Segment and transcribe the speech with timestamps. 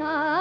[0.00, 0.33] 啊。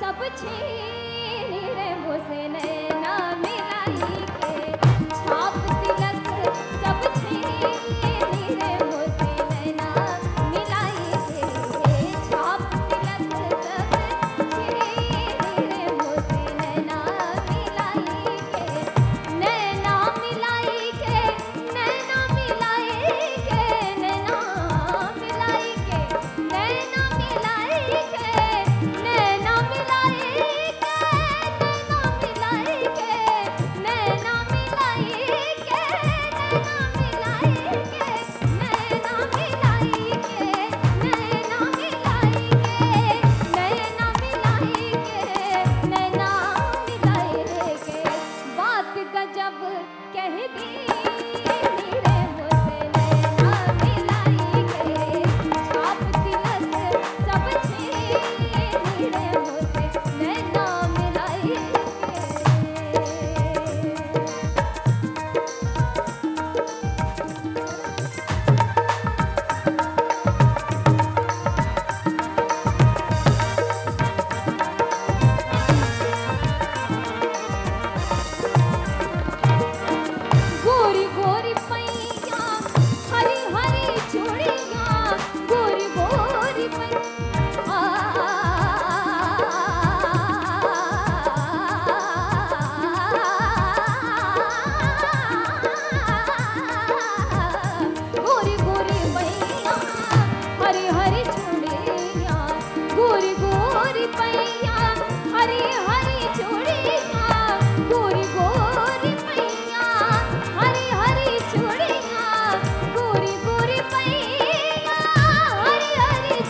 [0.00, 1.19] सब छे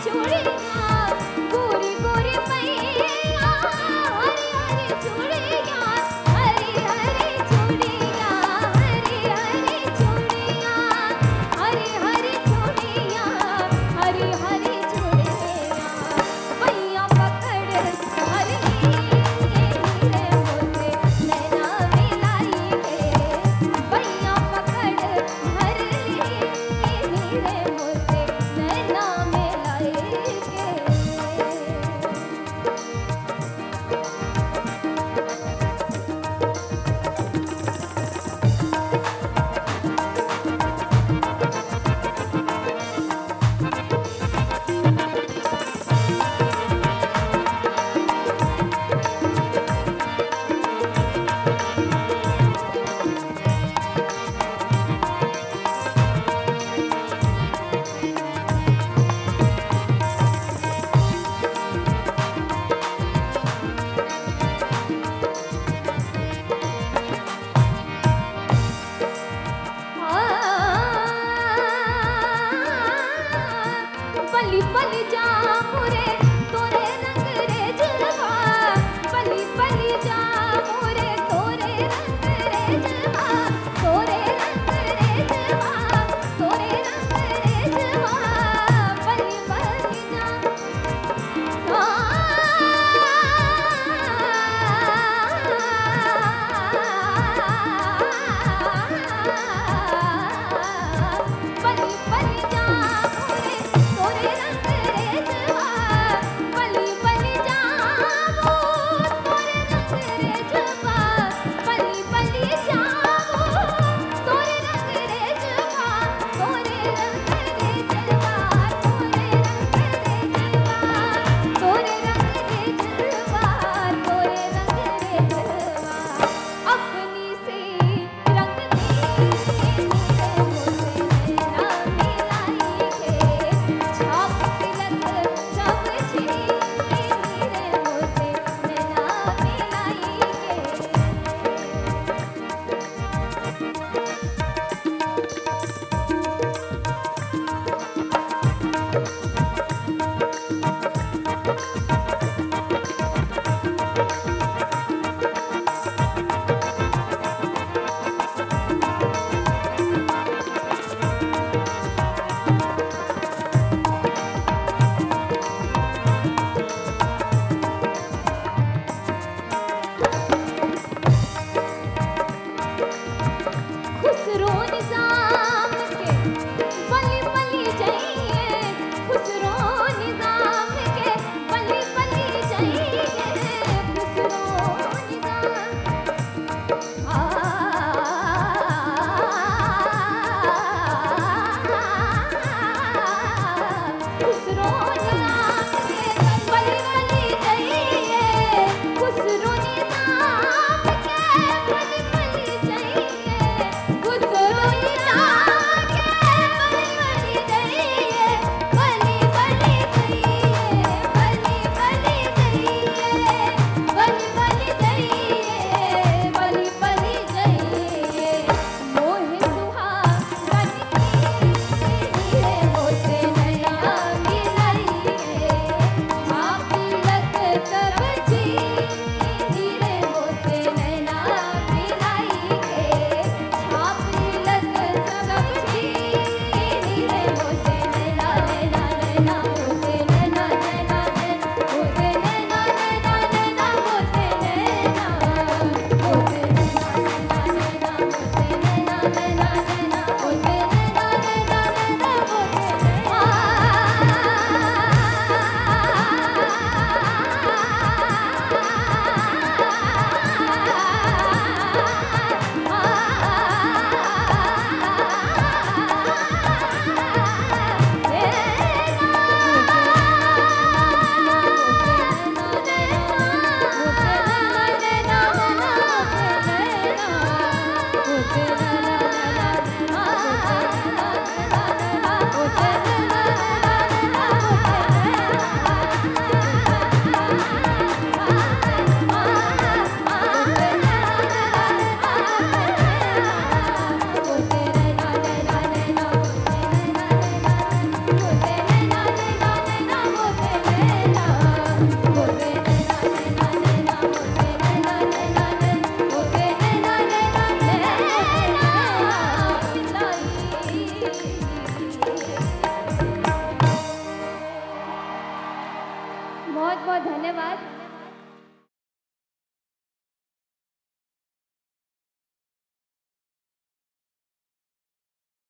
[0.03, 0.50] 求你。